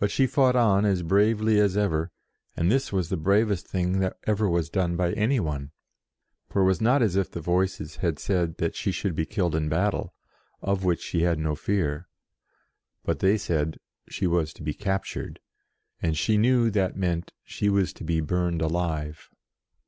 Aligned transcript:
But 0.00 0.10
she 0.10 0.26
fought 0.26 0.56
on 0.56 0.84
as 0.84 1.04
bravely 1.04 1.60
as 1.60 1.76
ever, 1.76 2.10
and 2.56 2.68
this 2.68 2.92
was 2.92 3.10
the 3.10 3.16
bravest 3.16 3.68
thing 3.68 4.00
that 4.00 4.18
ever 4.26 4.48
was 4.48 4.68
done 4.68 4.96
by 4.96 5.12
any 5.12 5.38
one. 5.38 5.70
For 6.50 6.62
it 6.62 6.64
was 6.64 6.80
not 6.80 7.00
as 7.00 7.14
if 7.14 7.30
the 7.30 7.40
Voices 7.40 7.98
had 7.98 8.18
said 8.18 8.56
that 8.56 8.74
she 8.74 8.90
should 8.90 9.14
be 9.14 9.24
killed 9.24 9.54
in 9.54 9.68
battle, 9.68 10.12
of 10.62 10.82
which 10.84 11.00
she 11.00 11.22
had 11.22 11.38
no 11.38 11.54
fear. 11.54 12.08
But 13.04 13.20
they 13.20 13.38
said 13.38 13.78
she 14.08 14.26
was 14.26 14.52
to 14.52 14.64
be 14.64 14.74
captured, 14.74 15.38
and 16.02 16.18
she 16.18 16.36
knew 16.36 16.68
that 16.72 16.96
meant 16.96 17.32
she 17.44 17.68
was 17.68 17.92
to 17.92 18.02
be 18.02 18.20
burned 18.20 18.60
alive. 18.62 19.30